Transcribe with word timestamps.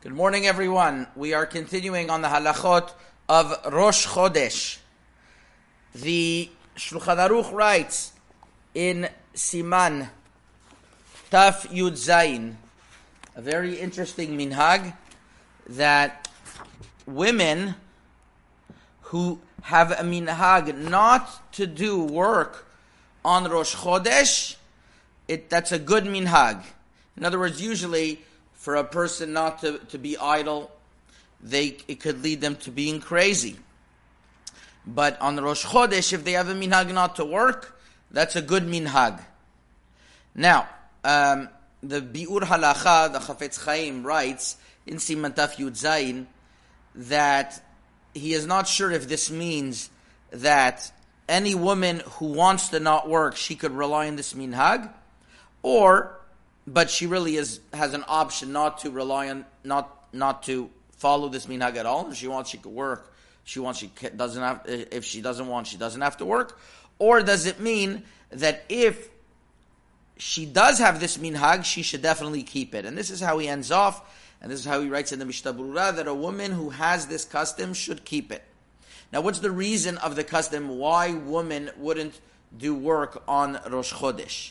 Good 0.00 0.14
morning, 0.14 0.46
everyone. 0.46 1.08
We 1.16 1.34
are 1.34 1.44
continuing 1.44 2.08
on 2.08 2.22
the 2.22 2.28
halachot 2.28 2.92
of 3.28 3.52
Rosh 3.72 4.06
Chodesh. 4.06 4.78
The 5.92 6.48
Shulchan 6.76 7.16
Aruch 7.16 7.52
writes 7.52 8.12
in 8.76 9.08
Siman 9.34 10.08
Taf 11.32 11.66
Yud 11.72 11.94
Zayin, 11.94 12.54
a 13.34 13.42
very 13.42 13.74
interesting 13.74 14.38
minhag 14.38 14.94
that 15.66 16.30
women 17.04 17.74
who 19.00 19.40
have 19.62 19.90
a 19.90 20.04
minhag 20.04 20.78
not 20.78 21.52
to 21.54 21.66
do 21.66 22.04
work 22.04 22.68
on 23.24 23.50
Rosh 23.50 23.74
Chodesh, 23.74 24.54
it, 25.26 25.50
that's 25.50 25.72
a 25.72 25.78
good 25.80 26.04
minhag. 26.04 26.62
In 27.16 27.24
other 27.24 27.40
words, 27.40 27.60
usually 27.60 28.22
for 28.58 28.74
a 28.74 28.84
person 28.84 29.32
not 29.32 29.60
to, 29.60 29.78
to 29.78 29.98
be 29.98 30.18
idle, 30.18 30.70
they 31.40 31.78
it 31.86 32.00
could 32.00 32.22
lead 32.22 32.40
them 32.40 32.56
to 32.56 32.70
being 32.70 33.00
crazy. 33.00 33.56
But 34.84 35.18
on 35.20 35.36
Rosh 35.36 35.64
Chodesh, 35.64 36.12
if 36.12 36.24
they 36.24 36.32
have 36.32 36.48
a 36.48 36.54
minhag 36.54 36.92
not 36.92 37.16
to 37.16 37.24
work, 37.24 37.80
that's 38.10 38.36
a 38.36 38.42
good 38.42 38.64
minhag. 38.64 39.22
Now, 40.34 40.68
um, 41.04 41.48
the 41.82 42.00
Biur 42.00 42.40
Halacha, 42.40 43.12
the 43.12 43.20
Chafetz 43.20 43.64
Chaim, 43.64 44.02
writes 44.04 44.56
in 44.86 44.96
Siman 44.96 45.36
Taf 45.36 45.56
Yud 45.56 45.72
Zayin 45.72 46.26
that 46.94 47.62
he 48.14 48.32
is 48.32 48.46
not 48.46 48.66
sure 48.66 48.90
if 48.90 49.08
this 49.08 49.30
means 49.30 49.90
that 50.30 50.90
any 51.28 51.54
woman 51.54 52.02
who 52.12 52.26
wants 52.26 52.68
to 52.70 52.80
not 52.80 53.08
work, 53.08 53.36
she 53.36 53.54
could 53.54 53.72
rely 53.72 54.08
on 54.08 54.16
this 54.16 54.34
minhag, 54.34 54.90
or 55.62 56.18
but 56.72 56.90
she 56.90 57.06
really 57.06 57.36
is 57.36 57.60
has 57.72 57.94
an 57.94 58.04
option 58.08 58.52
not 58.52 58.78
to 58.78 58.90
rely 58.90 59.28
on 59.28 59.44
not 59.64 60.08
not 60.12 60.42
to 60.44 60.70
follow 60.96 61.28
this 61.28 61.46
minhag 61.46 61.76
at 61.76 61.86
all. 61.86 62.10
If 62.10 62.16
she 62.16 62.28
wants, 62.28 62.50
she 62.50 62.58
could 62.58 62.72
work. 62.72 63.12
She 63.44 63.60
wants, 63.60 63.78
she 63.78 63.90
doesn't 64.14 64.42
have. 64.42 64.62
If 64.66 65.04
she 65.04 65.22
doesn't 65.22 65.46
want, 65.46 65.66
she 65.66 65.78
doesn't 65.78 66.00
have 66.00 66.18
to 66.18 66.24
work. 66.24 66.58
Or 66.98 67.22
does 67.22 67.46
it 67.46 67.60
mean 67.60 68.02
that 68.30 68.64
if 68.68 69.08
she 70.18 70.44
does 70.44 70.78
have 70.78 71.00
this 71.00 71.16
minhag, 71.16 71.64
she 71.64 71.82
should 71.82 72.02
definitely 72.02 72.42
keep 72.42 72.74
it? 72.74 72.84
And 72.84 72.98
this 72.98 73.10
is 73.10 73.20
how 73.20 73.38
he 73.38 73.48
ends 73.48 73.70
off, 73.70 74.02
and 74.42 74.50
this 74.50 74.60
is 74.60 74.66
how 74.66 74.82
he 74.82 74.88
writes 74.88 75.12
in 75.12 75.18
the 75.18 75.24
Mishnah 75.24 75.54
Berurah 75.54 75.96
that 75.96 76.06
a 76.06 76.14
woman 76.14 76.52
who 76.52 76.70
has 76.70 77.06
this 77.06 77.24
custom 77.24 77.72
should 77.72 78.04
keep 78.04 78.30
it. 78.32 78.44
Now, 79.12 79.22
what's 79.22 79.38
the 79.38 79.50
reason 79.50 79.96
of 79.98 80.16
the 80.16 80.24
custom? 80.24 80.68
Why 80.68 81.14
women 81.14 81.70
wouldn't 81.78 82.20
do 82.56 82.74
work 82.74 83.22
on 83.26 83.58
Rosh 83.70 83.94
Chodesh? 83.94 84.50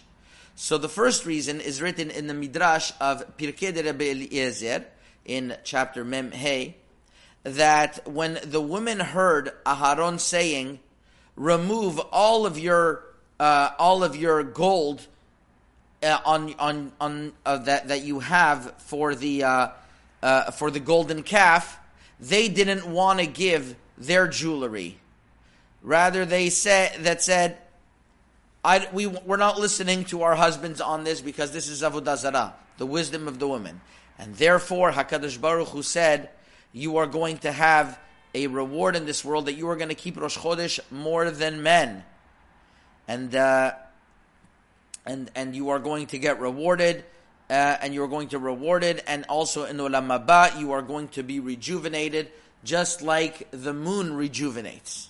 So 0.59 0.79
the 0.79 0.89
first 0.89 1.27
reason 1.27 1.61
is 1.61 1.83
written 1.83 2.09
in 2.09 2.25
the 2.25 2.33
Midrash 2.33 2.91
of 2.99 3.37
Pirkei 3.37 3.71
de 3.71 3.87
Eliezer 3.87 4.85
in 5.23 5.55
chapter 5.63 6.03
Mem 6.03 6.31
Hey, 6.31 6.77
that 7.43 7.99
when 8.07 8.39
the 8.43 8.59
women 8.59 8.99
heard 8.99 9.51
Aharon 9.67 10.19
saying, 10.19 10.79
"Remove 11.35 11.99
all 12.11 12.47
of 12.47 12.57
your 12.57 13.03
uh, 13.39 13.69
all 13.77 14.03
of 14.03 14.15
your 14.15 14.41
gold 14.41 15.05
uh, 16.01 16.17
on 16.25 16.55
on 16.57 16.91
on 16.99 17.33
uh, 17.45 17.57
that 17.57 17.89
that 17.89 18.03
you 18.03 18.21
have 18.21 18.73
for 18.79 19.13
the 19.13 19.43
uh, 19.43 19.67
uh, 20.23 20.49
for 20.49 20.71
the 20.71 20.79
golden 20.79 21.21
calf," 21.21 21.77
they 22.19 22.49
didn't 22.49 22.87
want 22.87 23.19
to 23.19 23.27
give 23.27 23.75
their 23.95 24.27
jewelry. 24.27 24.97
Rather, 25.83 26.25
they 26.25 26.49
said 26.49 27.03
that 27.03 27.21
said 27.21 27.59
I, 28.67 28.85
we, 28.91 29.07
we're 29.07 29.37
not 29.37 29.57
listening 29.57 30.03
to 30.05 30.23
our 30.23 30.35
husbands 30.35 30.81
on 30.81 31.05
this 31.05 31.21
because 31.21 31.53
this 31.53 31.69
is 31.69 31.83
Avodah 31.83 32.17
Zarah, 32.17 32.53
the 32.77 32.85
wisdom 32.85 33.29
of 33.29 33.39
the 33.39 33.47
woman. 33.47 33.79
And 34.19 34.35
therefore, 34.35 34.91
HaKadosh 34.91 35.39
Baruch 35.39 35.69
Hu 35.69 35.81
said, 35.81 36.31
you 36.73 36.97
are 36.97 37.07
going 37.07 37.37
to 37.39 37.51
have 37.53 37.97
a 38.35 38.47
reward 38.47 38.97
in 38.97 39.05
this 39.05 39.23
world 39.23 39.45
that 39.45 39.53
you 39.53 39.69
are 39.69 39.77
going 39.77 39.87
to 39.87 39.95
keep 39.95 40.19
Rosh 40.19 40.37
Chodesh 40.37 40.81
more 40.91 41.31
than 41.31 41.63
men. 41.63 42.03
And, 43.07 43.33
uh, 43.33 43.71
and, 45.05 45.31
and 45.33 45.55
you 45.55 45.69
are 45.69 45.79
going 45.79 46.07
to 46.07 46.19
get 46.19 46.41
rewarded, 46.41 47.05
uh, 47.49 47.53
and 47.53 47.93
you 47.93 48.03
are 48.03 48.09
going 48.09 48.27
to 48.29 48.37
rewarded, 48.37 49.01
and 49.07 49.23
also 49.29 49.63
in 49.63 49.77
Olam 49.77 50.07
Haba, 50.07 50.59
you 50.59 50.73
are 50.73 50.81
going 50.81 51.07
to 51.09 51.23
be 51.23 51.39
rejuvenated, 51.39 52.31
just 52.65 53.01
like 53.01 53.47
the 53.51 53.73
moon 53.73 54.13
rejuvenates. 54.13 55.09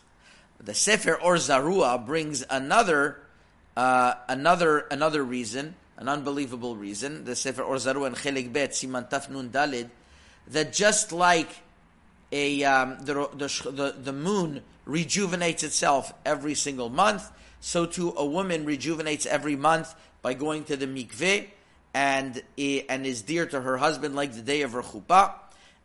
The 0.63 0.75
Sefer 0.75 1.15
Or 1.15 1.37
Zarua 1.37 2.05
brings 2.05 2.45
another 2.51 3.17
uh, 3.77 4.15
another 4.27 4.79
another 4.89 5.23
reason, 5.23 5.75
an 5.97 6.09
unbelievable 6.09 6.75
reason, 6.75 7.25
the 7.25 7.35
Sefer 7.35 7.61
Or 7.61 7.75
Zarua 7.75 8.09
Chelek 8.15 8.51
Bet 8.51 8.71
Siman 8.71 9.07
Taf 9.07 9.29
Nun 9.29 9.51
Dalid, 9.51 9.89
that 10.47 10.73
just 10.73 11.11
like 11.11 11.49
a 12.31 12.63
um, 12.63 12.97
the, 13.01 13.13
the, 13.35 13.71
the 13.71 13.95
the 14.03 14.13
moon 14.13 14.63
rejuvenates 14.85 15.61
itself 15.61 16.11
every 16.25 16.55
single 16.55 16.89
month, 16.89 17.29
so 17.59 17.85
too 17.85 18.15
a 18.17 18.25
woman 18.25 18.65
rejuvenates 18.65 19.27
every 19.27 19.55
month 19.55 19.93
by 20.23 20.33
going 20.33 20.63
to 20.63 20.75
the 20.75 20.87
mikveh 20.87 21.45
and 21.93 22.41
and 22.57 23.05
is 23.05 23.21
dear 23.21 23.45
to 23.45 23.61
her 23.61 23.77
husband 23.77 24.15
like 24.15 24.33
the 24.33 24.41
day 24.41 24.63
of 24.63 24.71
her 24.71 24.81
chuppah 24.81 25.33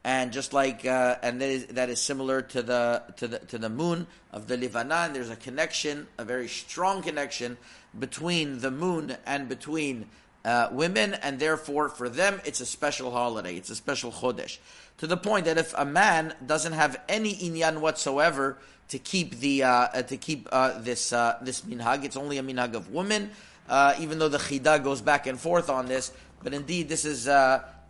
and 0.04 0.32
just 0.32 0.52
like 0.52 0.84
uh, 0.84 1.16
and 1.22 1.41
that 1.41 1.48
is 1.48 1.66
that 1.66 1.88
is 1.88 2.00
similar 2.00 2.42
to 2.42 2.62
the 2.62 3.02
to 3.16 3.28
the 3.28 3.38
to 3.38 3.58
the 3.58 3.69
moon 3.69 4.06
of 4.32 4.48
the 4.48 4.56
Levanah. 4.56 5.12
There's 5.12 5.31
a 5.31 5.36
connection, 5.36 6.08
a 6.19 6.25
very 6.25 6.48
strong 6.48 7.02
connection 7.02 7.56
between 7.98 8.60
the 8.60 8.70
moon 8.70 9.16
and 9.26 9.48
between 9.48 10.06
uh, 10.44 10.69
women, 10.72 11.14
and 11.14 11.38
therefore 11.38 11.88
for 11.88 12.08
them 12.08 12.41
it's 12.44 12.60
a 12.60 12.66
special 12.66 13.10
holiday. 13.10 13.56
It's 13.56 13.70
a 13.70 13.76
special 13.76 14.10
chodesh. 14.10 14.58
To 14.98 15.06
the 15.06 15.16
point 15.16 15.47
that 15.47 15.58
if 15.58 15.75
a 15.76 15.84
man 15.84 16.34
doesn't 16.44 16.72
have 16.72 17.00
any 17.08 17.34
inyan 17.34 17.78
whatsoever 17.78 18.58
to 18.88 18.98
keep 18.98 19.38
the 19.41 19.62
uh, 19.62 20.02
to 20.02 20.16
keep 20.16 20.48
uh, 20.52 20.78
this 20.78 21.12
uh, 21.12 21.38
this 21.42 21.62
minhag, 21.62 22.04
it's 22.04 22.16
only 22.16 22.38
a 22.38 22.42
minhag 22.42 22.75
of 22.75 22.91
women. 22.91 23.31
Uh, 23.69 23.94
even 24.00 24.19
though 24.19 24.28
the 24.28 24.38
chida 24.38 24.82
goes 24.82 25.00
back 25.00 25.26
and 25.26 25.38
forth 25.38 25.70
on 25.70 25.86
this, 25.86 26.12
but 26.42 26.52
indeed 26.52 26.88
this 26.88 27.04
is 27.04 27.25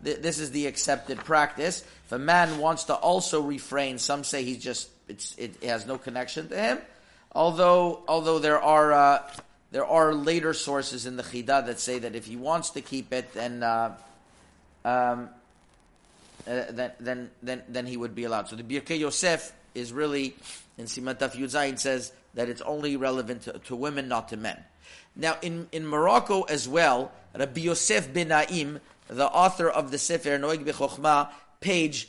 this 0.02 0.38
is 0.38 0.50
the 0.50 0.66
accepted 0.66 1.18
practice. 1.18 1.84
If 2.06 2.12
a 2.12 2.18
man 2.18 2.58
wants 2.58 2.84
to 2.84 2.94
also 2.94 3.41
refrain, 3.41 3.98
some 3.98 4.24
say 4.24 4.44
he's 4.44 4.62
just 4.62 4.91
it 5.38 5.62
has 5.62 5.86
no 5.86 5.96
connection 5.98 6.48
to 6.48 6.56
him. 6.56 6.78
Although 7.34 8.02
although 8.06 8.38
there 8.38 8.60
are 8.60 8.92
uh, 8.92 9.22
there 9.72 9.87
are 9.87 10.15
later 10.15 10.55
sources 10.55 11.06
in 11.06 11.16
the 11.16 11.22
Chida 11.22 11.66
that 11.66 11.81
say 11.81 11.99
that 11.99 12.15
if 12.15 12.27
he 12.27 12.37
wants 12.37 12.71
to 12.71 12.81
keep 12.81 13.12
it, 13.12 13.33
then 13.34 13.62
uh, 13.62 13.94
um, 14.84 15.28
uh, 16.47 16.65
then, 16.71 16.93
then 17.00 17.31
then 17.43 17.62
then 17.69 17.87
he 17.87 17.97
would 17.97 18.15
be 18.15 18.25
allowed. 18.25 18.49
So 18.49 18.56
the 18.56 18.62
Birkei 18.62 18.99
Yosef 18.99 19.53
is 19.75 19.93
really 19.93 20.37
in 20.78 20.84
Siman 20.84 21.19
Taf 21.19 21.34
Yuzayin 21.34 21.78
says 21.78 22.12
that 22.34 22.49
it's 22.49 22.62
only 22.62 22.97
relevant 22.97 23.43
to, 23.43 23.59
to, 23.59 23.77
women, 23.77 24.09
not 24.09 24.28
to 24.28 24.37
men. 24.37 24.62
Now 25.16 25.37
in 25.43 25.69
in 25.72 25.87
Morocco 25.87 26.43
as 26.43 26.69
well, 26.69 27.10
Rabbi 27.34 27.62
Yosef 27.62 28.12
bin 28.12 28.28
Naim 28.28 28.78
the 29.09 29.28
author 29.28 29.69
of 29.69 29.91
the 29.91 29.99
Sefer 29.99 30.39
Noheg 30.39 30.65
BaChochma, 30.65 31.28
page 31.60 32.09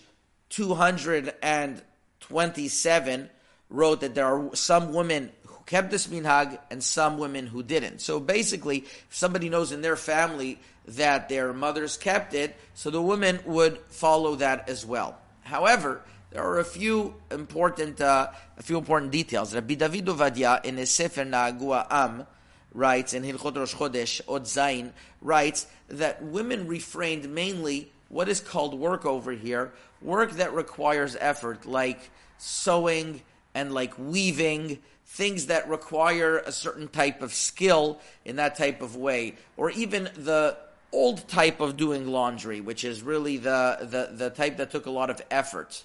227, 0.50 3.30
wrote 3.70 4.02
that 4.02 4.16
there 4.16 4.26
are 4.26 4.56
some 4.56 4.94
women 4.94 5.32
kept 5.66 5.92
this 5.92 6.08
minhag 6.08 6.58
and 6.70 6.84
some 6.84 7.18
women 7.18 7.48
who 7.48 7.64
didn't. 7.64 8.02
So 8.02 8.20
basically, 8.20 8.80
if 8.80 9.08
somebody 9.10 9.50
knows 9.50 9.72
in 9.72 9.82
their 9.82 9.96
family 9.96 10.60
that 10.88 11.30
their 11.30 11.54
mothers 11.54 11.98
kept 11.98 12.34
it, 12.34 12.56
so 12.74 12.90
the 12.90 13.02
women 13.02 13.40
would 13.46 13.78
follow 13.90 14.36
that 14.36 14.70
as 14.70 14.86
well. 14.86 15.18
However, 15.44 16.02
there 16.32 16.44
are 16.44 16.60
a 16.60 16.66
few 16.66 17.16
important, 17.30 18.02
uh, 18.02 18.30
a 18.58 18.64
few 18.64 18.78
important 18.78 19.12
details. 19.12 19.54
Rabbi 19.54 19.76
David 19.76 20.06
Ovadia 20.06 20.64
in 20.66 20.78
his 20.78 20.90
Sefer 20.90 21.24
Nahagu 21.24 21.74
Ha'Am 21.74 22.26
writes 22.74 23.14
in 23.14 23.24
Hilchot 23.24 23.56
Rosh 23.56 23.76
Chodesh 23.76 24.22
Od 24.28 24.44
Zayin 24.46 24.92
writes 25.22 25.68
that 25.90 26.24
women 26.24 26.68
refrained 26.68 27.34
mainly 27.34 27.92
what 28.10 28.30
is 28.30 28.40
called 28.40 28.74
work 28.74 29.06
over 29.06 29.32
here, 29.32 29.74
work 30.02 30.32
that 30.34 30.54
requires 30.54 31.16
effort, 31.20 31.66
like 31.66 32.10
sewing 32.38 33.22
and 33.54 33.74
like 33.74 33.94
weaving, 33.98 34.80
things 35.06 35.48
that 35.48 35.70
require 35.70 36.40
a 36.40 36.52
certain 36.52 36.88
type 36.88 37.22
of 37.22 37.34
skill 37.34 38.00
in 38.26 38.38
that 38.38 38.56
type 38.56 38.82
of 38.82 38.96
way, 38.96 39.36
or 39.58 39.70
even 39.72 40.10
the 40.16 40.58
old 40.92 41.28
type 41.28 41.60
of 41.60 41.78
doing 41.78 42.08
laundry, 42.08 42.62
which 42.62 42.84
is 42.84 43.02
really 43.02 43.38
the, 43.38 43.78
the, 43.82 44.16
the 44.16 44.30
type 44.30 44.58
that 44.58 44.72
took 44.72 44.86
a 44.86 44.92
lot 44.92 45.10
of 45.10 45.22
effort. 45.32 45.84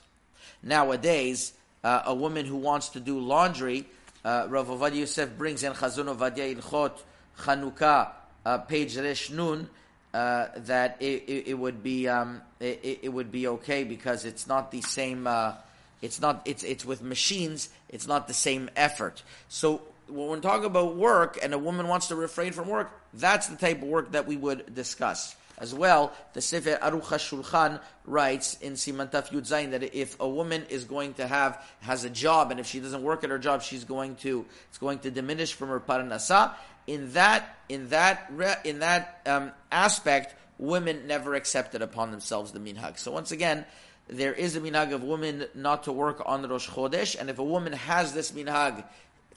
Nowadays, 0.62 1.52
uh, 1.84 2.02
a 2.06 2.14
woman 2.14 2.44
who 2.46 2.56
wants 2.56 2.90
to 2.90 3.00
do 3.00 3.18
laundry 3.18 3.86
uh, 4.24 4.46
Rav 4.48 4.68
Ovadia 4.68 5.00
Yosef 5.00 5.36
brings 5.38 5.62
in 5.62 5.72
Chazon 5.72 6.14
Ovadia 6.14 6.54
Hilchot 6.54 7.00
Chanukah, 7.38 8.10
uh, 8.44 8.58
page 8.58 8.96
Resh 8.96 9.30
Nun, 9.30 9.68
uh, 10.12 10.48
that 10.56 10.96
it, 11.00 11.24
it, 11.28 11.48
it, 11.48 11.54
would 11.54 11.82
be 11.82 12.08
um, 12.08 12.42
it, 12.60 13.00
it, 13.02 13.08
would 13.12 13.30
be 13.30 13.46
okay 13.46 13.84
because 13.84 14.24
it's 14.24 14.46
not 14.46 14.70
the 14.70 14.80
same. 14.80 15.26
Uh, 15.26 15.54
it's 16.02 16.20
not. 16.20 16.42
It's 16.44 16.62
it's 16.62 16.84
with 16.84 17.02
machines. 17.02 17.68
It's 17.88 18.06
not 18.06 18.28
the 18.28 18.34
same 18.34 18.70
effort. 18.76 19.22
So 19.48 19.82
when 20.08 20.28
we're 20.28 20.40
talking 20.40 20.66
about 20.66 20.96
work 20.96 21.38
and 21.42 21.52
a 21.52 21.58
woman 21.58 21.88
wants 21.88 22.08
to 22.08 22.16
refrain 22.16 22.52
from 22.52 22.68
work, 22.68 22.90
that's 23.12 23.48
the 23.48 23.56
type 23.56 23.82
of 23.82 23.88
work 23.88 24.12
that 24.12 24.26
we 24.26 24.36
would 24.36 24.74
discuss. 24.74 25.36
as 25.60 25.74
well. 25.74 26.12
The 26.32 26.40
Sefer 26.40 26.78
Aruch 26.80 27.02
HaShulchan 27.02 27.80
writes 28.06 28.56
in 28.60 28.74
Siman 28.74 29.10
Taf 29.10 29.28
Yud 29.30 29.46
Zayin 29.48 29.72
that 29.72 29.94
if 29.94 30.18
a 30.20 30.28
woman 30.28 30.64
is 30.70 30.84
going 30.84 31.14
to 31.14 31.26
have, 31.26 31.62
has 31.80 32.04
a 32.04 32.10
job, 32.10 32.50
and 32.50 32.60
if 32.60 32.66
she 32.66 32.80
doesn't 32.80 33.02
work 33.02 33.24
at 33.24 33.30
her 33.30 33.38
job, 33.38 33.62
she's 33.62 33.84
going 33.84 34.16
to, 34.16 34.46
it's 34.68 34.78
going 34.78 35.00
to 35.00 35.10
diminish 35.10 35.52
from 35.52 35.68
her 35.68 35.80
parnasa. 35.80 36.52
In 36.86 37.12
that, 37.12 37.56
in 37.68 37.90
that, 37.90 38.30
in 38.64 38.78
that 38.78 39.20
um, 39.26 39.52
aspect, 39.70 40.34
women 40.58 41.06
never 41.06 41.34
accepted 41.34 41.82
upon 41.82 42.10
themselves 42.10 42.52
the 42.52 42.60
minhag. 42.60 42.98
So 42.98 43.12
once 43.12 43.30
again, 43.30 43.64
there 44.08 44.32
is 44.32 44.56
a 44.56 44.60
minhag 44.60 44.92
of 44.92 45.02
women 45.02 45.46
not 45.54 45.84
to 45.84 45.92
work 45.92 46.22
on 46.24 46.42
Rosh 46.48 46.68
Chodesh, 46.68 47.18
and 47.18 47.30
if 47.30 47.38
a 47.38 47.44
woman 47.44 47.72
has 47.72 48.12
this 48.12 48.32
minhag 48.32 48.84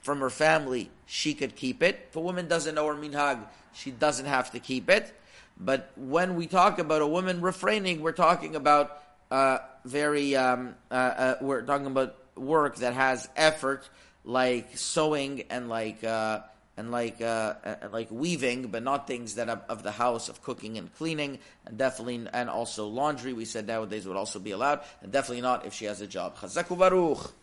from 0.02 0.20
her 0.20 0.30
family, 0.30 0.90
she 1.06 1.34
could 1.34 1.56
keep 1.56 1.84
it. 1.84 2.08
If 2.10 2.16
a 2.16 2.22
woman 2.22 2.48
doesn't 2.48 2.76
know 2.76 2.88
her 2.88 2.96
minhag, 2.96 3.40
she 3.74 3.92
doesn't 3.92 4.26
have 4.26 4.52
to 4.52 4.60
keep 4.60 4.90
it. 4.90 5.14
But 5.60 5.92
when 5.96 6.36
we 6.36 6.48
talk 6.48 6.80
about 6.80 7.02
a 7.02 7.08
woman 7.08 7.42
refraining, 7.42 8.02
we're 8.02 8.14
talking 8.14 8.56
about 8.56 9.02
uh, 9.30 9.60
very, 9.86 10.36
um, 10.36 10.76
uh, 10.90 10.94
uh, 10.94 11.36
we're 11.42 11.62
talking 11.62 11.88
about 11.88 12.16
work 12.36 12.78
that 12.78 12.94
has 12.94 13.30
effort, 13.36 13.88
like 14.24 14.78
sewing 14.78 15.44
and 15.50 15.70
like 15.70 16.04
uh, 16.04 16.40
and 16.78 16.92
like 16.92 17.22
uh, 17.22 17.56
and 17.64 17.92
like 17.92 18.10
weaving, 18.12 18.68
but 18.68 18.84
not 18.84 19.08
things 19.08 19.36
that 19.36 19.50
are 19.50 19.62
of 19.70 19.84
the 19.84 19.92
house 19.92 20.30
of 20.30 20.42
cooking 20.42 20.78
and 20.78 20.94
cleaning, 20.96 21.40
and 21.66 21.78
definitely 21.78 22.28
and 22.32 22.50
also 22.50 22.88
laundry. 22.88 23.34
We 23.34 23.46
said 23.46 23.68
nowadays 23.68 24.08
would 24.08 24.18
also 24.18 24.40
be 24.40 24.52
allowed, 24.52 24.82
and 25.02 25.12
definitely 25.12 25.42
not 25.42 25.66
if 25.66 25.74
she 25.74 25.86
has 25.86 26.02
a 26.02 26.08
job. 26.08 26.38
Chazaku 26.38 26.78
baruch. 26.78 27.34